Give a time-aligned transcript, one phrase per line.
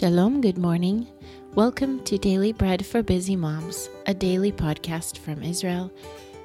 [0.00, 1.06] Shalom, good morning.
[1.54, 5.92] Welcome to Daily Bread for Busy Moms, a daily podcast from Israel,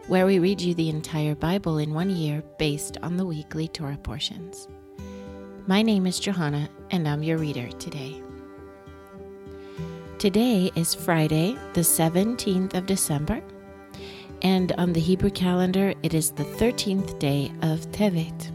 [0.08, 3.98] where we read you the entire Bible in one year based on the weekly Torah
[4.04, 4.68] portions.
[5.68, 8.22] My name is Johanna, and I'm your reader today.
[10.20, 13.42] Today is Friday, the 17th of December,
[14.42, 18.52] and on the Hebrew calendar, it is the 13th day of Tevet.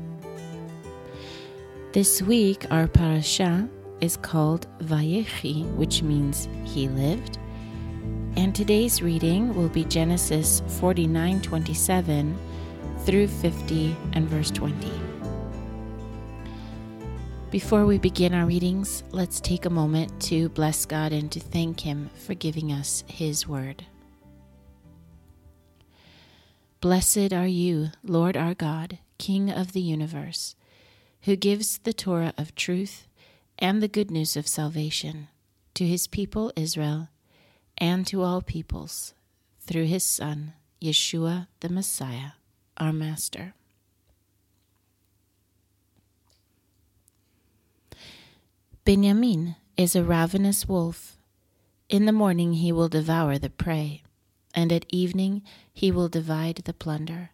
[1.95, 3.67] This week, our parasha
[4.01, 7.39] is called Vayechi, which means he lived.
[8.37, 12.37] And today's reading will be Genesis 49:27
[13.05, 14.91] through 50 and verse 20.
[17.51, 21.81] Before we begin our readings, let's take a moment to bless God and to thank
[21.81, 23.87] Him for giving us His word.
[26.81, 30.55] Blessed are you, Lord our God, King of the universe,
[31.23, 33.09] who gives the Torah of truth
[33.61, 35.29] and the good news of salvation
[35.75, 37.09] to his people Israel
[37.77, 39.13] and to all peoples
[39.61, 42.33] through his Son, Yeshua the Messiah,
[42.79, 43.55] our Master.
[48.85, 51.19] Benjamin is a ravenous wolf.
[51.89, 54.03] In the morning he will devour the prey,
[54.55, 57.31] and at evening he will divide the plunder.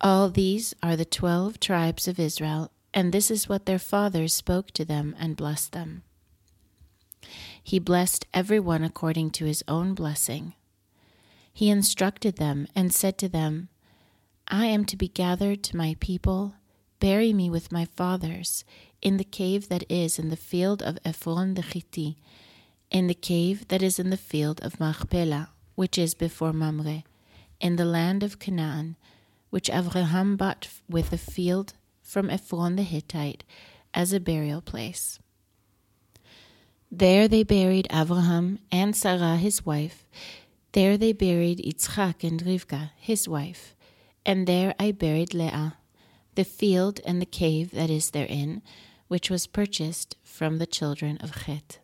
[0.00, 4.70] All these are the twelve tribes of Israel and this is what their fathers spoke
[4.70, 6.02] to them and blessed them.
[7.62, 10.54] He blessed everyone according to his own blessing.
[11.52, 13.68] He instructed them and said to them,
[14.48, 16.54] I am to be gathered to my people.
[16.98, 18.64] Bury me with my fathers
[19.02, 22.16] in the cave that is in the field of Ephron the Chiti,
[22.90, 27.02] in the cave that is in the field of Machpelah, which is before Mamre,
[27.60, 28.96] in the land of Canaan,
[29.50, 31.74] which Abraham bought with the field
[32.06, 33.44] from Ephron the Hittite
[33.92, 35.18] as a burial place.
[36.90, 40.06] There they buried Abraham and Sarah his wife.
[40.72, 43.74] There they buried Yitzchak and Rivka his wife.
[44.24, 45.78] And there I buried Leah,
[46.36, 48.62] the field and the cave that is therein,
[49.08, 51.80] which was purchased from the children of Chet.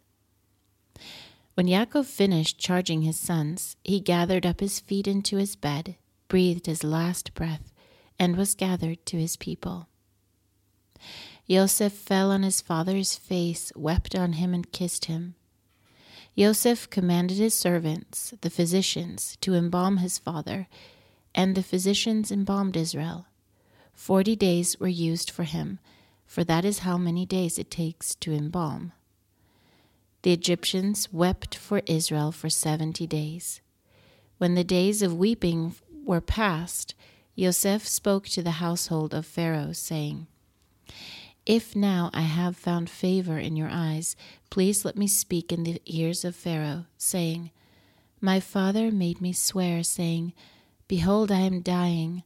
[1.54, 5.96] When Yaakov finished charging his sons, he gathered up his feet into his bed,
[6.28, 7.72] breathed his last breath,
[8.18, 9.88] and was gathered to his people.
[11.46, 15.34] Yosef fell on his father's face, wept on him, and kissed him.
[16.34, 20.66] Yosef commanded his servants, the physicians, to embalm his father,
[21.34, 23.26] and the physicians embalmed Israel.
[23.92, 25.78] Forty days were used for him,
[26.24, 28.92] for that is how many days it takes to embalm.
[30.22, 33.60] The Egyptians wept for Israel for seventy days.
[34.38, 35.74] When the days of weeping
[36.04, 36.94] were past,
[37.34, 40.26] Yosef spoke to the household of Pharaoh, saying,
[41.44, 44.14] if now I have found favor in your eyes,
[44.48, 47.50] please let me speak in the ears of Pharaoh, saying,
[48.20, 50.34] My father made me swear, saying,
[50.86, 52.22] Behold, I am dying.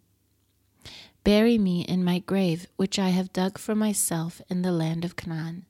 [1.24, 5.16] Bury me in my grave, which I have dug for myself in the land of
[5.16, 5.64] Canaan.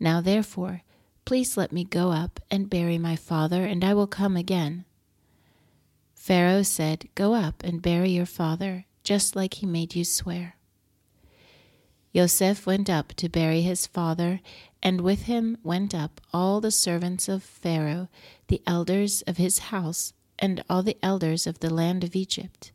[0.00, 0.82] Now therefore,
[1.24, 4.84] please let me go up and bury my father, and I will come again.
[6.14, 10.57] Pharaoh said, Go up and bury your father, just like he made you swear.
[12.12, 14.40] Yosef went up to bury his father,
[14.82, 18.08] and with him went up all the servants of Pharaoh,
[18.46, 22.72] the elders of his house, and all the elders of the land of Egypt.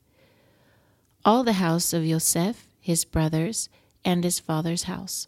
[1.25, 3.69] All the house of Yosef, his brothers,
[4.05, 5.27] and his father's house.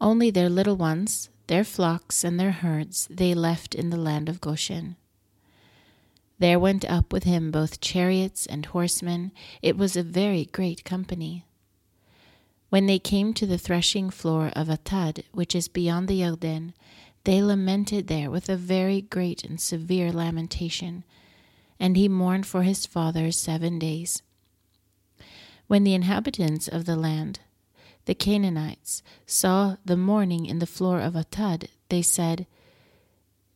[0.00, 4.40] Only their little ones, their flocks, and their herds they left in the land of
[4.40, 4.96] Goshen.
[6.38, 9.32] There went up with him both chariots and horsemen.
[9.62, 11.46] It was a very great company.
[12.76, 16.74] When they came to the threshing floor of Atad, which is beyond the Yarden,
[17.24, 21.02] they lamented there with a very great and severe lamentation,
[21.80, 24.22] and he mourned for his father seven days.
[25.68, 27.40] When the inhabitants of the land,
[28.04, 32.46] the Canaanites, saw the mourning in the floor of Atad, they said,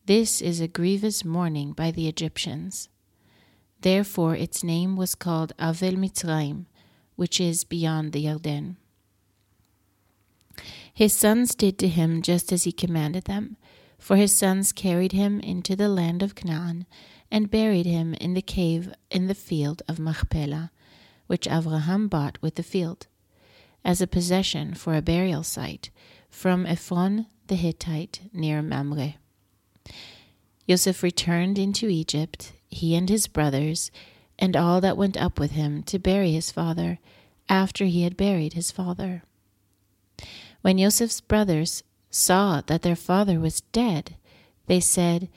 [0.06, 2.88] This is a grievous mourning by the Egyptians.
[3.82, 6.64] Therefore its name was called Avel Mitzrayim,
[7.16, 8.76] which is beyond the Yarden.
[10.92, 13.56] His sons did to him just as he commanded them,
[13.98, 16.86] for his sons carried him into the land of Canaan
[17.30, 20.70] and buried him in the cave in the field of Machpelah,
[21.26, 23.06] which Abraham bought with the field,
[23.84, 25.90] as a possession for a burial site
[26.28, 29.14] from Ephron the Hittite near Mamre.
[30.68, 33.90] Joseph returned into Egypt, he and his brothers,
[34.38, 36.98] and all that went up with him to bury his father,
[37.48, 39.22] after he had buried his father.
[40.62, 44.16] When Joseph's brothers saw that their father was dead,
[44.66, 45.28] they said,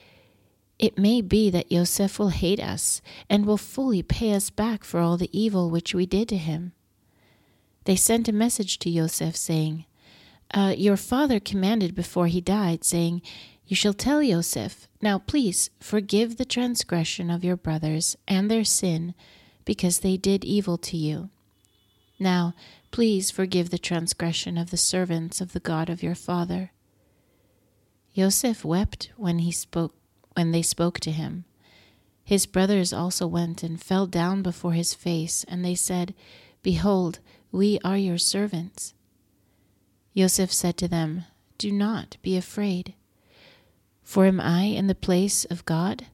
[0.78, 3.00] It may be that Yosef will hate us
[3.30, 6.72] and will fully pay us back for all the evil which we did to him.
[7.84, 9.84] They sent a message to Yosef, saying,
[10.52, 13.22] uh, Your father commanded before he died, saying,
[13.66, 19.14] You shall tell Yosef, Now please forgive the transgression of your brothers and their sin,
[19.64, 21.30] because they did evil to you.
[22.18, 22.54] Now
[22.94, 26.70] please forgive the transgression of the servants of the God of your father.
[28.12, 29.96] Yosef wept when he spoke
[30.34, 31.44] when they spoke to him.
[32.22, 36.14] His brothers also went and fell down before his face, and they said,
[36.62, 37.18] Behold,
[37.50, 38.94] we are your servants.
[40.12, 41.24] Yosef said to them,
[41.58, 42.94] Do not be afraid.
[44.04, 46.06] For am I in the place of God?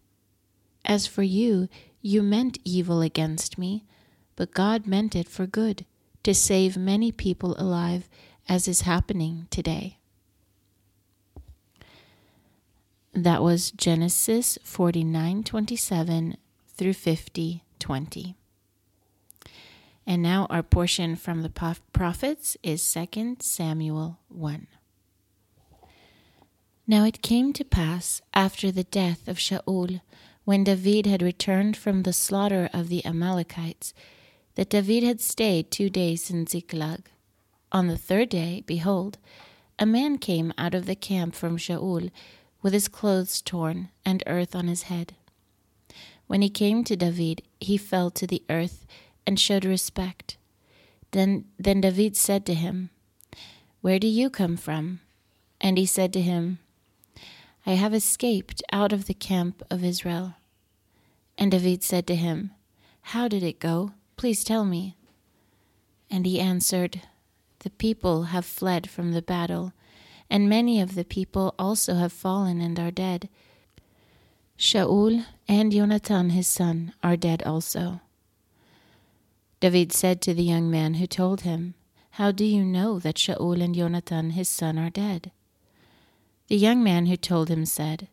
[0.86, 1.68] As for you,
[2.00, 3.84] you meant evil against me,
[4.34, 5.84] but God meant it for good,
[6.22, 8.08] to save many people alive,
[8.48, 9.98] as is happening today.
[13.12, 16.36] That was Genesis 49:27
[16.68, 18.34] through 50:20.
[20.06, 21.50] And now our portion from the
[21.92, 24.66] prophets is 2 Samuel 1.
[26.86, 30.00] Now it came to pass after the death of Shaul,
[30.44, 33.94] when David had returned from the slaughter of the Amalekites,
[34.60, 37.08] that David had stayed two days in Ziklag.
[37.72, 39.16] On the third day, behold,
[39.78, 42.10] a man came out of the camp from Shaul,
[42.60, 45.14] with his clothes torn and earth on his head.
[46.26, 48.84] When he came to David, he fell to the earth
[49.26, 50.36] and showed respect.
[51.12, 52.90] Then, then David said to him,
[53.80, 55.00] Where do you come from?
[55.58, 56.58] And he said to him,
[57.64, 60.34] I have escaped out of the camp of Israel.
[61.38, 62.50] And David said to him,
[63.00, 63.92] How did it go?
[64.20, 64.96] Please tell me.
[66.10, 67.00] And he answered,
[67.60, 69.72] The people have fled from the battle,
[70.28, 73.30] and many of the people also have fallen and are dead.
[74.58, 78.02] Shaul and Jonathan his son are dead also.
[79.58, 81.72] David said to the young man who told him,
[82.10, 85.30] How do you know that Shaul and Jonathan his son are dead?
[86.48, 88.08] The young man who told him said,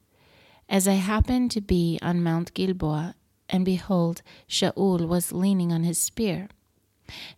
[0.70, 3.16] As I happened to be on Mount Gilboa,
[3.50, 6.50] and behold, Shaul was leaning on his spear.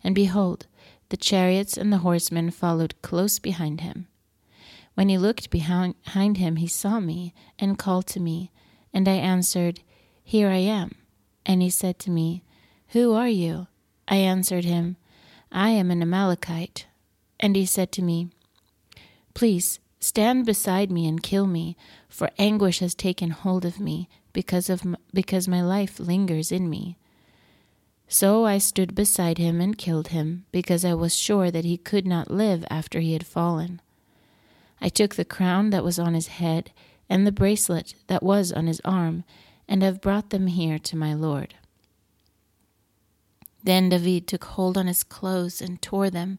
[0.02, 0.66] And behold,
[1.10, 4.06] the chariots and the horsemen followed close behind him.
[4.94, 8.50] When he looked behind him, he saw me and called to me,
[8.92, 9.80] and I answered,
[10.22, 10.92] Here I am.
[11.46, 12.42] And he said to me,
[12.88, 13.68] Who are you?
[14.08, 14.96] I answered him,
[15.52, 16.86] I am an Amalekite.
[17.38, 18.28] And he said to me,
[19.34, 21.76] Please stand beside me and kill me,
[22.08, 24.82] for anguish has taken hold of me because of
[25.12, 26.96] because my life lingers in me.
[28.08, 32.06] So I stood beside him and killed him, because I was sure that he could
[32.06, 33.80] not live after he had fallen.
[34.80, 36.72] I took the crown that was on his head
[37.08, 39.22] and the bracelet that was on his arm,
[39.68, 41.54] and have brought them here to my Lord.
[43.62, 46.38] Then David took hold on his clothes and tore them,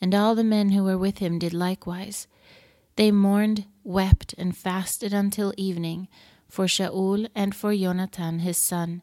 [0.00, 2.26] and all the men who were with him did likewise.
[2.96, 6.08] They mourned, wept, and fasted until evening
[6.52, 9.00] for Shaul and for Jonathan his son,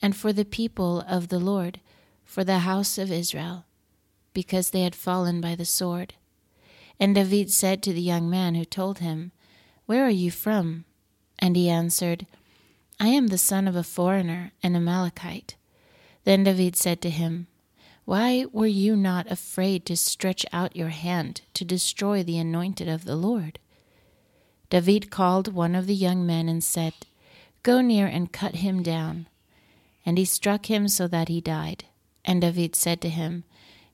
[0.00, 1.80] and for the people of the Lord,
[2.24, 3.66] for the house of Israel,
[4.32, 6.14] because they had fallen by the sword.
[6.98, 9.32] And David said to the young man who told him,
[9.84, 10.86] Where are you from?
[11.38, 12.26] And he answered,
[12.98, 15.56] I am the son of a foreigner, an Amalekite.
[16.24, 17.48] Then David said to him,
[18.06, 23.04] Why were you not afraid to stretch out your hand to destroy the anointed of
[23.04, 23.58] the Lord?
[24.72, 26.94] David called one of the young men and said,
[27.62, 29.26] Go near and cut him down.
[30.06, 31.84] And he struck him so that he died.
[32.24, 33.44] And David said to him,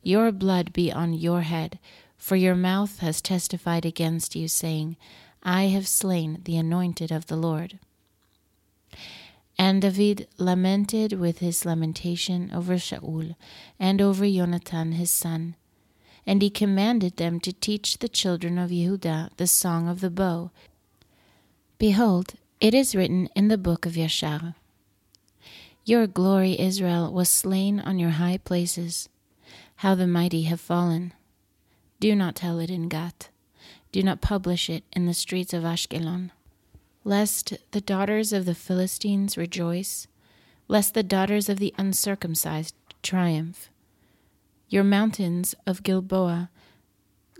[0.05, 1.81] Your blood be on your head,
[2.17, 4.97] for your mouth has testified against you, saying,
[5.43, 7.81] I have slain the anointed of the Lord.
[9.59, 13.35] And David lamented with his lamentation over Shaul
[13.81, 15.57] and over Jonathan his son.
[16.25, 20.51] And he commanded them to teach the children of Yehudah the song of the bow.
[21.79, 24.55] Behold, it is written in the book of Yashar
[25.85, 29.09] Your glory, Israel, was slain on your high places.
[29.77, 31.13] How the mighty have fallen.
[32.01, 33.31] Do not tell it in Gath.
[33.93, 36.31] Do not publish it in the streets of Ashkelon
[37.09, 40.07] lest the daughters of the Philistines rejoice,
[40.69, 43.71] lest the daughters of the uncircumcised triumph.
[44.69, 46.51] Your mountains of Gilboa,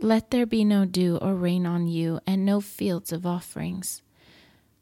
[0.01, 4.01] let there be no dew or rain on you, and no fields of offerings.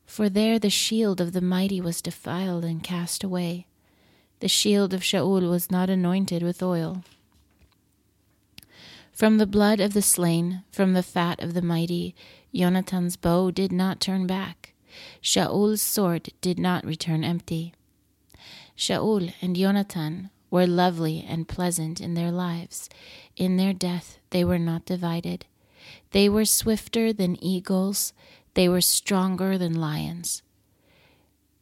[0.07, 3.67] For there the shield of the mighty was defiled and cast away.
[4.41, 7.03] The shield of Shaul was not anointed with oil.
[9.13, 12.15] From the blood of the slain, from the fat of the mighty,
[12.55, 14.75] Jonathan's bow did not turn back.
[15.23, 17.73] Shaul's sword did not return empty.
[18.77, 22.89] Shaul and Jonathan were lovely and pleasant in their lives.
[23.37, 25.47] In their death they were not divided.
[26.11, 28.13] They were swifter than eagles,
[28.57, 30.43] they were stronger than lions.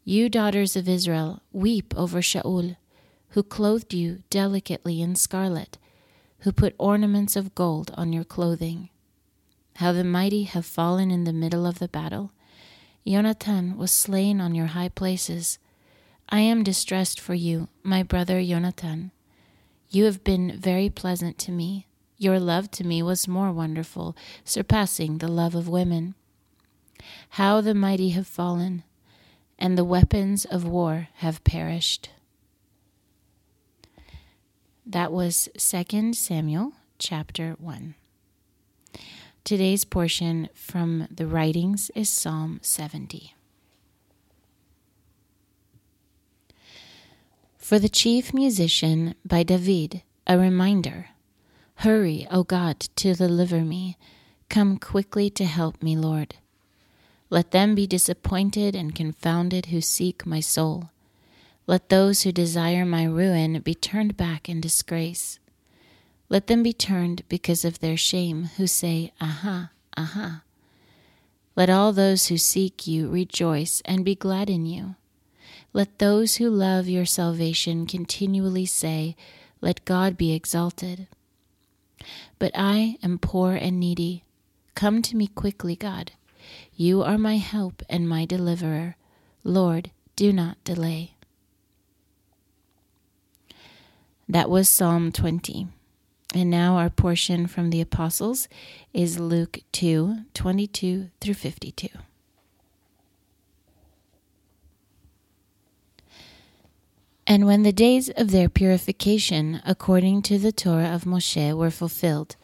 [0.05, 2.77] You daughters of Israel, weep over Shaul,
[3.31, 5.77] who clothed you delicately in scarlet,
[6.41, 8.91] who put ornaments of gold on your clothing.
[9.77, 12.31] How the mighty have fallen in the middle of the battle.
[13.05, 15.59] Jonathan was slain on your high places.
[16.29, 19.11] I am distressed for you, my brother Jonathan.
[19.91, 21.89] You have been very pleasant to me.
[22.19, 26.15] Your love to me was more wonderful, surpassing the love of women.
[27.31, 28.85] How the mighty have fallen,
[29.59, 32.11] and the weapons of war have perished.
[34.87, 37.95] That was 2 Samuel chapter 1.
[39.45, 43.35] Today's portion from the writings is Psalm 70.
[47.59, 51.09] For the chief musician by David, a reminder
[51.77, 53.97] Hurry, O God, to deliver me.
[54.49, 56.37] Come quickly to help me, Lord.
[57.35, 60.91] Let them be disappointed and confounded who seek my soul.
[61.67, 65.41] Let those who desire my ruin be turned back in disgrace.
[66.29, 70.45] Let them be turned because of their shame, who say, Aha, aha.
[71.57, 74.95] Let all those who seek you rejoice and be glad in you.
[75.73, 79.17] Let those who love your salvation continually say,
[79.61, 81.09] Let God be exalted.
[82.39, 84.23] But I am poor and needy.
[84.77, 86.13] Come to me quickly, God.
[86.77, 88.97] You are my help and my deliverer.
[89.45, 91.15] Lord, do not delay.
[94.29, 95.69] That was Psalm 20.
[96.35, 98.49] And now our portion from the Apostles
[98.93, 101.89] is Luke 2 22 through 52.
[107.27, 112.35] And when the days of their purification, according to the Torah of Moshe, were fulfilled,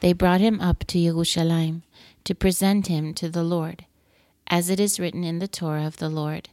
[0.00, 1.82] they brought him up to Jerusalem
[2.26, 3.86] to present him to the Lord,
[4.48, 6.50] as it is written in the Torah of the Lord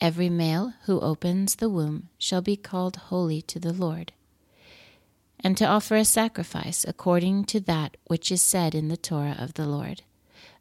[0.00, 4.12] Every male who opens the womb shall be called holy to the Lord,
[5.40, 9.54] and to offer a sacrifice according to that which is said in the Torah of
[9.54, 10.02] the Lord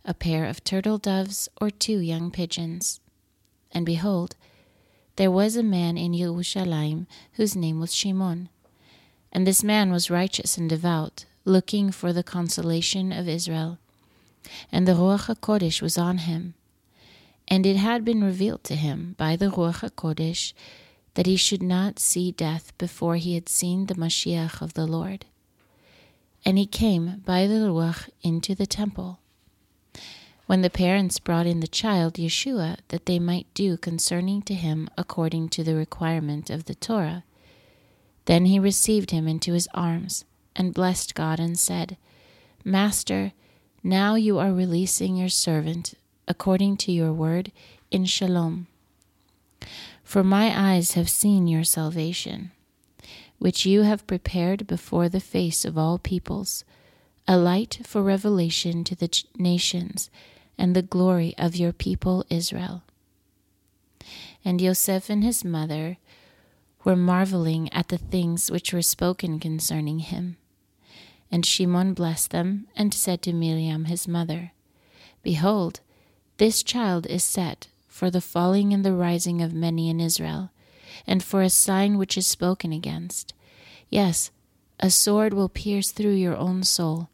[0.05, 2.99] a pair of turtle doves or two young pigeons.
[3.71, 4.35] And behold,
[5.15, 8.49] there was a man in Jerusalem whose name was Shimon.
[9.31, 13.79] And this man was righteous and devout, looking for the consolation of Israel.
[14.71, 16.53] And the Ruach HaKodesh was on him.
[17.47, 20.53] And it had been revealed to him by the Ruach HaKodesh
[21.15, 25.25] that he should not see death before he had seen the Mashiach of the Lord.
[26.45, 29.19] And he came by the Ruach into the temple.
[30.45, 34.89] When the parents brought in the child, Yeshua, that they might do concerning to him
[34.97, 37.23] according to the requirement of the Torah,
[38.25, 41.97] then he received him into his arms, and blessed God, and said,
[42.63, 43.33] Master,
[43.83, 45.93] now you are releasing your servant
[46.27, 47.51] according to your word
[47.91, 48.67] in shalom.
[50.03, 52.51] For my eyes have seen your salvation,
[53.39, 56.63] which you have prepared before the face of all peoples,
[57.27, 60.09] a light for revelation to the nations
[60.57, 62.83] and the glory of your people Israel.
[64.45, 65.97] And Joseph and his mother
[66.83, 70.37] were marveling at the things which were spoken concerning him.
[71.33, 74.51] And Shimon blessed them, and said to Miriam his mother,
[75.23, 75.79] Behold,
[76.37, 80.51] this child is set for the falling and the rising of many in Israel,
[81.07, 83.33] and for a sign which is spoken against.
[83.89, 84.29] Yes,
[84.79, 87.09] a sword will pierce through your own soul,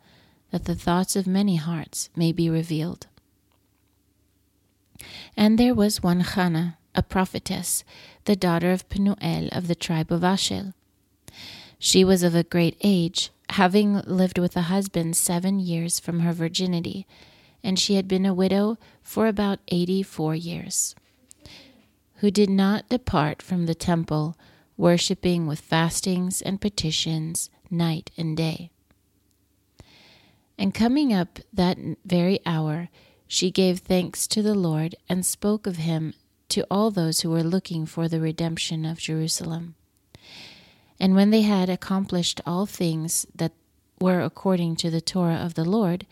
[0.52, 3.08] that the thoughts of many hearts may be revealed.
[5.38, 7.86] And there was one Hannah, a prophetess,
[8.26, 10.74] the daughter of Penuel of the tribe of Asher.
[11.78, 16.34] She was of a great age, having lived with a husband seven years from her
[16.34, 17.06] virginity,
[17.64, 20.96] and she had been a widow for about eighty four years,
[22.16, 24.38] who did not depart from the temple,
[24.78, 28.72] worshipping with fastings and petitions night and day.
[30.58, 32.90] And coming up that very hour,
[33.28, 36.14] she gave thanks to the Lord and spoke of him
[36.50, 39.76] to all those who were looking for the redemption of Jerusalem.
[41.00, 43.54] And when they had accomplished all things that
[44.02, 46.06] were according to the Torah of the Lord,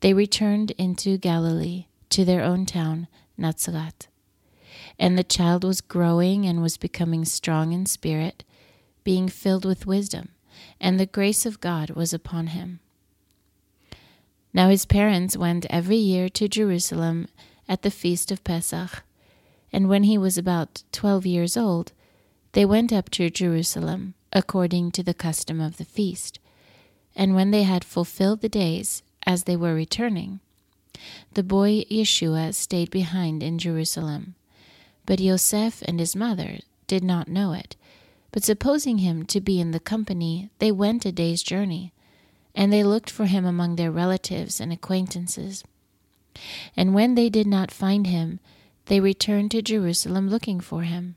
[0.00, 4.08] they returned into Galilee to their own town, Nazareth.
[4.98, 8.44] And the child was growing and was becoming strong in spirit,
[9.04, 10.30] being filled with wisdom,
[10.80, 12.80] and the grace of God was upon him.
[14.52, 17.28] Now his parents went every year to Jerusalem
[17.68, 19.02] at the feast of Pesach,
[19.72, 21.92] and when he was about twelve years old,
[22.58, 26.40] they went up to Jerusalem, according to the custom of the feast.
[27.14, 30.40] And when they had fulfilled the days, as they were returning,
[31.34, 34.34] the boy Yeshua stayed behind in Jerusalem.
[35.06, 37.76] But Yosef and his mother did not know it.
[38.32, 41.92] But supposing him to be in the company, they went a day's journey,
[42.56, 45.62] and they looked for him among their relatives and acquaintances.
[46.76, 48.40] And when they did not find him,
[48.86, 51.14] they returned to Jerusalem looking for him.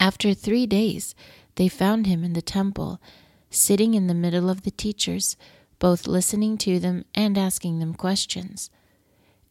[0.00, 1.14] After three days,
[1.56, 3.02] they found him in the temple,
[3.50, 5.36] sitting in the middle of the teachers,
[5.78, 8.70] both listening to them and asking them questions.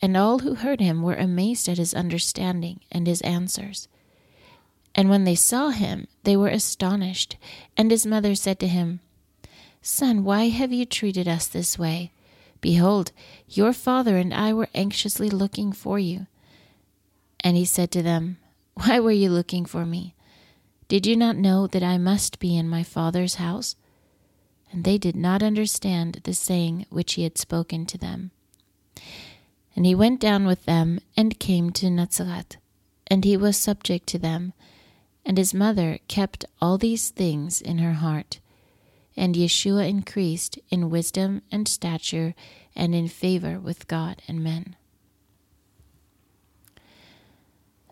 [0.02, 3.88] And all who heard him were amazed at his understanding and his answers.
[4.96, 7.38] And when they saw him, they were astonished.
[7.78, 9.02] And his mother said to him,
[9.84, 12.12] Son, why have you treated us this way?
[12.60, 13.12] Behold,
[13.48, 16.26] your father and I were anxiously looking for you.
[17.42, 18.38] And he said to them,
[18.74, 20.16] Why were you looking for me?
[20.90, 23.76] Did you not know that I must be in my father's house?
[24.72, 28.32] And they did not understand the saying which he had spoken to them.
[29.76, 32.58] And he went down with them and came to Nazareth,
[33.06, 34.54] and he was subject to them.
[35.24, 38.40] And his mother kept all these things in her heart.
[39.16, 42.34] And Yeshua increased in wisdom and stature
[42.76, 44.76] and in favor with God and men.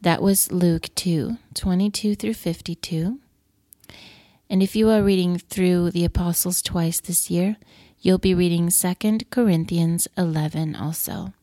[0.08, 3.20] That was Luke 2 22 through 52.
[4.50, 7.58] And if you are reading through the Apostles twice this year,
[8.00, 8.96] you'll be reading 2
[9.30, 11.34] Corinthians 11 also.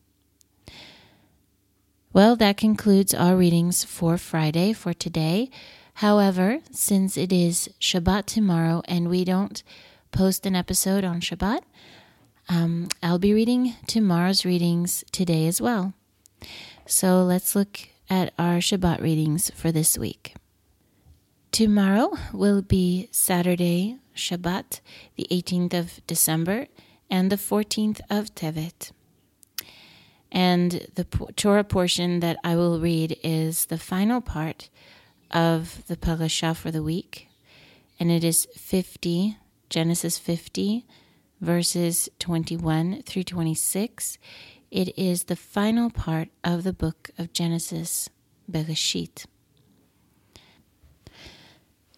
[2.11, 5.51] Well, that concludes our readings for Friday for today.
[6.01, 9.61] However, since it is Shabbat tomorrow and we don't
[10.11, 11.61] post an episode on Shabbat,
[12.49, 15.93] um, I'll be reading tomorrow's readings today as well.
[16.87, 20.35] So let's look at our Shabbat readings for this week.
[21.51, 24.81] Tomorrow will be Saturday, Shabbat,
[25.15, 26.67] the 18th of December,
[27.09, 28.91] and the 14th of Tevet.
[30.31, 34.69] And the Torah portion that I will read is the final part
[35.31, 37.29] of the parasha for the week,
[37.99, 39.37] and it is 50,
[39.69, 40.85] Genesis 50,
[41.39, 44.17] verses 21 through 26.
[44.71, 48.09] It is the final part of the book of Genesis,
[48.51, 49.25] Bereshit.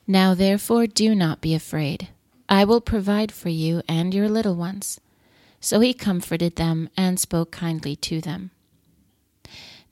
[0.05, 2.09] Now therefore do not be afraid.
[2.47, 5.01] I will provide for you and your little ones.
[5.59, 8.51] So he comforted them and spoke kindly to them.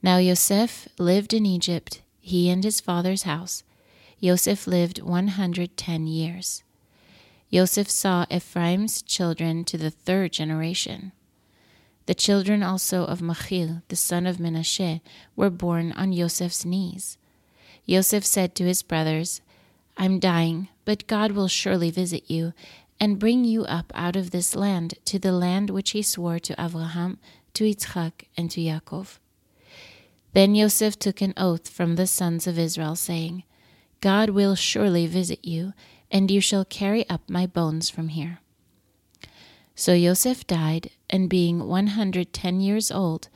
[0.00, 3.64] Now Yosef lived in Egypt, he and his father's house.
[4.20, 6.62] Yosef lived one hundred ten years.
[7.50, 11.12] Yosef saw Ephraim's children to the third generation.
[12.06, 15.00] The children also of Machir, the son of Menashe,
[15.34, 17.18] were born on Yosef's knees.
[17.84, 19.40] Yosef said to his brothers,
[19.96, 22.52] I'm dying, but God will surely visit you
[23.00, 26.54] and bring you up out of this land to the land which he swore to
[26.58, 27.18] Abraham,
[27.54, 29.18] to Yitzchak, and to Yaakov.
[30.32, 33.44] Then Yosef took an oath from the sons of Israel, saying,
[34.00, 35.72] God will surely visit you,
[36.10, 38.40] and you shall carry up my bones from here.
[39.78, 43.28] So Yosef died, and being one hundred ten years old,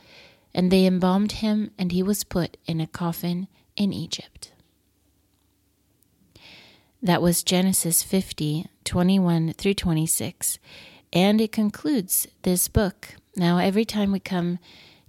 [0.55, 4.51] and they embalmed him, and he was put in a coffin in Egypt.
[6.99, 10.57] That was Genesis 50, 21 through 26,
[11.13, 13.15] and it concludes this book.
[13.35, 14.57] Now, every time we come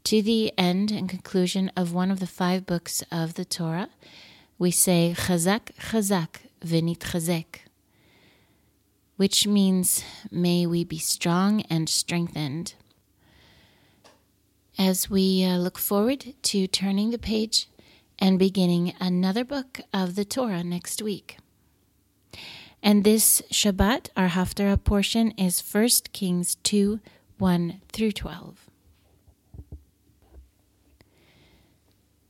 [0.05, 3.89] to the end and conclusion of one of the five books of the Torah,
[4.59, 7.61] we say Chazak, Chazak, V'nitchazek
[9.17, 12.75] which means may we be strong and strengthened.
[14.79, 17.69] As we uh, look forward to turning the page
[18.19, 21.39] and beginning another book of the Torah next week.
[22.83, 27.01] And this Shabbat, our Haftarah portion, is 1 Kings 2
[27.39, 28.71] 1 through 12.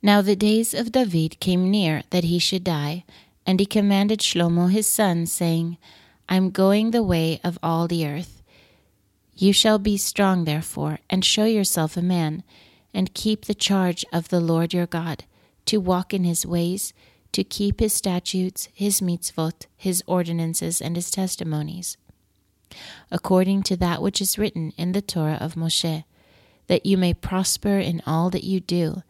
[0.02, 3.04] Now the days of David came near that he should die,
[3.46, 5.78] and he commanded Shlomo his son, saying,
[6.32, 8.42] I'm going the way of all the earth.
[9.34, 12.42] You shall be strong, therefore, and show yourself a man,
[12.94, 15.24] and keep the charge of the Lord your God,
[15.66, 16.94] to walk in his ways,
[17.32, 21.98] to keep his statutes, his mitzvot, his ordinances, and his testimonies,
[23.10, 26.04] according to that which is written in the Torah of Moshe,
[26.66, 29.02] that you may prosper in all that you do,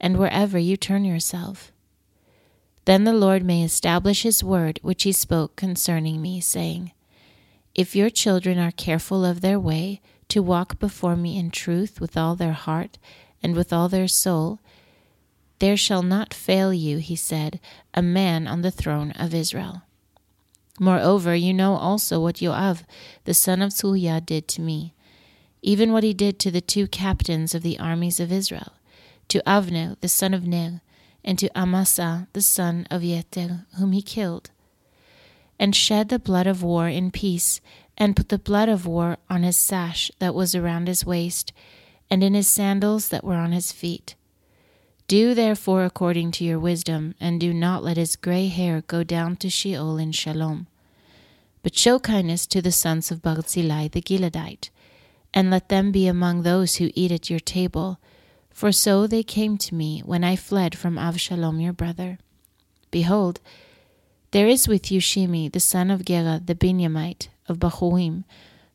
[0.00, 1.72] and wherever you turn yourself
[2.88, 6.92] Then the Lord may establish his word which he spoke concerning me, saying,
[7.74, 12.16] If your children are careful of their way, to walk before me in truth with
[12.16, 12.96] all their heart
[13.42, 14.60] and with all their soul,
[15.58, 17.60] there shall not fail you, he said,
[17.92, 19.82] a man on the throne of Israel.
[20.80, 22.78] Moreover, you know also what Joab,
[23.24, 24.94] the son of Tzruiah, did to me,
[25.60, 28.72] even what he did to the two captains of the armies of Israel,
[29.28, 30.80] to Avner, the son of Ner,
[31.28, 34.48] and to Amasa the son of Yeter, whom he killed,
[35.58, 37.60] and shed the blood of war in peace,
[37.98, 41.52] and put the blood of war on his sash that was around his waist,
[42.10, 44.14] and in his sandals that were on his feet.
[45.06, 49.36] Do therefore according to your wisdom, and do not let his grey hair go down
[49.36, 50.66] to Sheol in Shalom.
[51.62, 54.70] But show kindness to the sons of Barzillai the Gileadite,
[55.34, 58.00] and let them be among those who eat at your table,
[58.58, 62.18] for so they came to me when I fled from Avshalom your brother.
[62.90, 63.38] Behold,
[64.32, 68.24] there is with you Shimi, the son of Gera the Binyamite of Bahurim,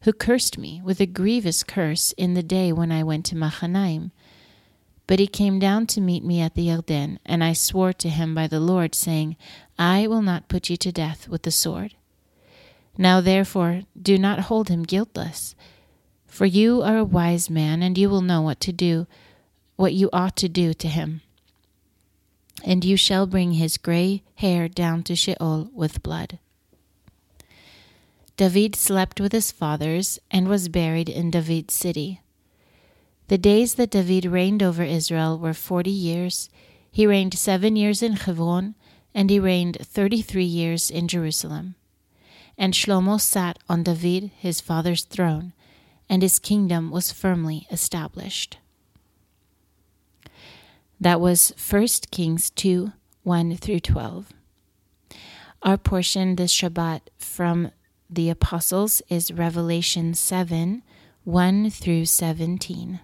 [0.03, 4.11] who cursed me with a grievous curse in the day when I went to Machanaim.
[5.05, 8.33] But he came down to meet me at the Yarden, and I swore to him
[8.33, 9.35] by the Lord, saying,
[9.77, 11.93] I will not put you to death with the sword.
[12.97, 15.55] Now therefore do not hold him guiltless,
[16.25, 19.07] for you are a wise man, and you will know what to do
[19.75, 21.21] what you ought to do to him.
[22.63, 26.39] And you shall bring his gray hair down to Sheol with blood.
[28.37, 32.21] David slept with his fathers and was buried in David's city.
[33.27, 36.49] The days that David reigned over Israel were forty years.
[36.91, 38.75] He reigned seven years in Hebron,
[39.13, 41.75] and he reigned thirty three years in Jerusalem.
[42.57, 45.53] And Shlomo sat on David his father's throne,
[46.09, 48.57] and his kingdom was firmly established.
[51.03, 54.31] That was 1 Kings 2 1 through 12.
[55.61, 57.71] Our portion this Shabbat from
[58.09, 60.81] the Apostles is Revelation 7
[61.25, 63.01] 1 through 17.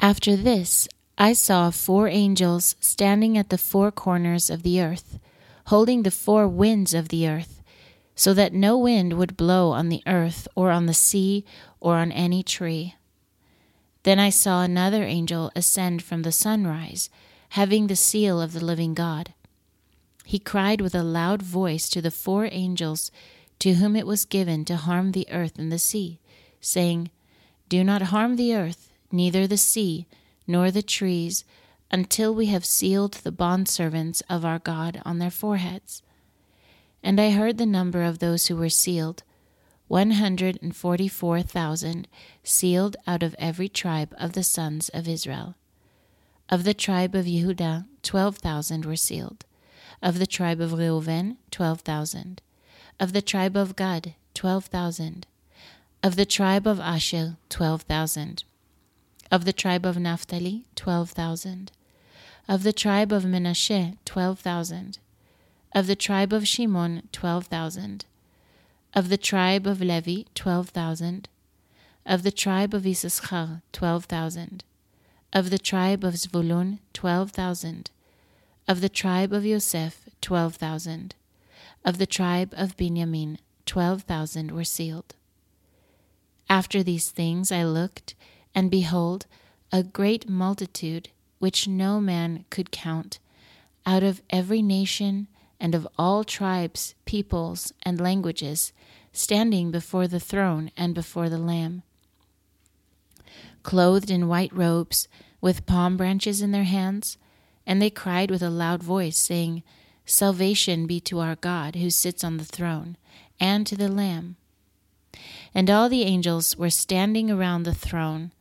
[0.00, 0.88] After this,
[1.18, 5.18] I saw four angels standing at the four corners of the earth,
[5.66, 7.62] holding the four winds of the earth
[8.14, 11.44] so that no wind would blow on the earth or on the sea
[11.80, 12.94] or on any tree.
[14.04, 17.10] Then I saw another angel ascend from the sunrise,
[17.50, 19.32] having the seal of the living God.
[20.24, 23.10] He cried with a loud voice to the four angels
[23.58, 26.20] to whom it was given to harm the earth and the sea,
[26.60, 27.10] saying,
[27.68, 30.06] Do not harm the earth, neither the sea,
[30.46, 31.44] nor the trees,
[31.90, 36.02] until we have sealed the bondservants of our God on their foreheads.
[37.04, 39.22] And I heard the number of those who were sealed
[39.88, 42.08] 144,000
[42.42, 45.54] sealed out of every tribe of the sons of Israel.
[46.48, 49.44] Of the tribe of Yehudah, 12,000 were sealed.
[50.00, 52.40] Of the tribe of Reuben, 12,000.
[52.98, 55.26] Of the tribe of Gad, 12,000.
[56.02, 58.44] Of the tribe of Asher, 12,000.
[59.30, 61.70] Of the tribe of Naphtali, 12,000.
[62.48, 64.98] Of the tribe of Menashe, 12,000
[65.74, 68.04] of the tribe of Shimon, 12,000.
[68.94, 71.28] Of the tribe of Levi, 12,000.
[72.06, 74.62] Of the tribe of Issachar, 12,000.
[75.32, 77.90] Of the tribe of Zvulun, 12,000.
[78.68, 81.16] Of the tribe of Yosef, 12,000.
[81.84, 85.16] Of the tribe of Benjamin, 12,000 were sealed.
[86.48, 88.14] After these things I looked,
[88.54, 89.26] and behold,
[89.72, 91.08] a great multitude,
[91.40, 93.18] which no man could count,
[93.84, 95.26] out of every nation
[95.60, 98.72] and of all tribes, peoples, and languages,
[99.12, 101.82] standing before the throne and before the Lamb.
[103.62, 105.08] Clothed in white robes,
[105.40, 107.18] with palm branches in their hands,
[107.66, 109.62] and they cried with a loud voice, saying,
[110.06, 112.96] Salvation be to our God who sits on the throne,
[113.40, 114.36] and to the Lamb.
[115.54, 118.32] And all the angels were standing around the throne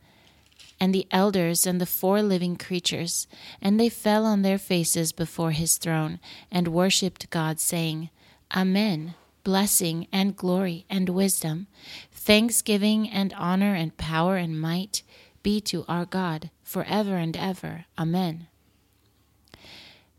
[0.83, 3.25] and the elders and the four living creatures,
[3.61, 6.19] and they fell on their faces before his throne
[6.51, 8.09] and worshipped God, saying,
[8.53, 9.13] Amen.
[9.45, 11.67] Blessing and glory and wisdom,
[12.11, 15.03] thanksgiving and honor and power and might
[15.41, 17.85] be to our God forever and ever.
[17.97, 18.47] Amen.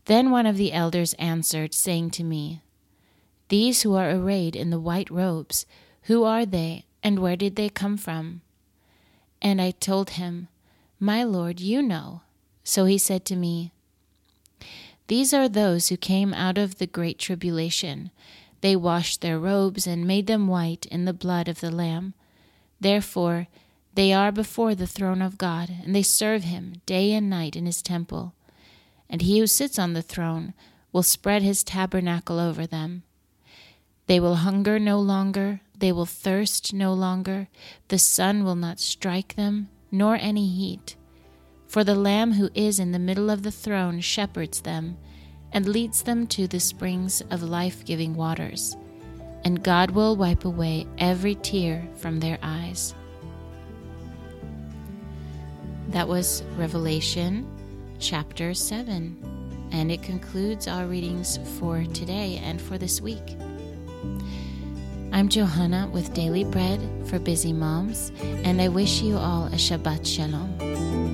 [0.05, 2.63] Then one of the elders answered, saying to me,
[3.49, 5.67] These who are arrayed in the white robes,
[6.03, 8.41] who are they, and where did they come from?
[9.43, 10.47] And I told him,
[11.05, 12.21] my Lord, you know.
[12.63, 13.71] So he said to me,
[15.07, 18.09] These are those who came out of the great tribulation.
[18.61, 22.15] They washed their robes and made them white in the blood of the Lamb.
[22.81, 23.47] Therefore,
[23.93, 27.65] They are before the throne of God, and they serve him day and night in
[27.65, 28.33] his temple.
[29.09, 30.53] And he who sits on the throne
[30.91, 33.03] will spread his tabernacle over them.
[34.07, 37.47] They will hunger no longer, they will thirst no longer,
[37.87, 40.95] the sun will not strike them, nor any heat.
[41.67, 44.97] For the Lamb who is in the middle of the throne shepherds them,
[45.51, 48.75] and leads them to the springs of life giving waters,
[49.45, 52.93] and God will wipe away every tear from their eyes.
[55.89, 57.47] That was Revelation
[57.99, 63.37] chapter 7, and it concludes our readings for today and for this week.
[65.15, 68.11] I'm Johanna with Daily Bread for Busy Moms,
[68.43, 71.04] and I wish you all a Shabbat Shalom.